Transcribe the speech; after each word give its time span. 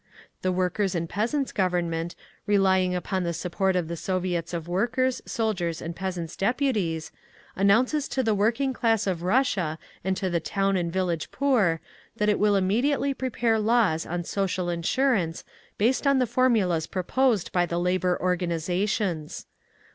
The 0.41 0.51
Workers' 0.51 0.95
and 0.95 1.07
Peasants' 1.07 1.51
Government, 1.51 2.15
relying 2.47 2.95
upon 2.95 3.21
the 3.23 3.33
support 3.33 3.75
of 3.75 3.87
the 3.87 3.95
Soviets 3.95 4.51
of 4.51 4.67
Workers', 4.67 5.21
Soldiers' 5.27 5.79
and 5.79 5.95
Peasants' 5.95 6.35
Deputies, 6.35 7.11
announces 7.55 8.07
to 8.07 8.23
the 8.23 8.33
working 8.33 8.73
class 8.73 9.05
of 9.05 9.21
Russia 9.21 9.77
and 10.03 10.17
to 10.17 10.27
the 10.27 10.39
town 10.39 10.75
and 10.75 10.91
village 10.91 11.29
poor, 11.29 11.81
that 12.17 12.29
it 12.29 12.39
will 12.39 12.55
immediately 12.55 13.13
prepare 13.13 13.59
laws 13.59 14.07
on 14.07 14.23
Social 14.23 14.69
Insurance 14.69 15.43
based 15.77 16.07
on 16.07 16.17
the 16.17 16.25
formulas 16.25 16.87
proposed 16.87 17.51
by 17.51 17.67
the 17.67 17.79
Labour 17.79 18.19
organisations: 18.19 19.45
1. 19.67 19.81